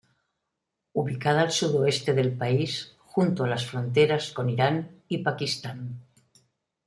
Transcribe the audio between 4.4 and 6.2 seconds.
Irán y Pakistán.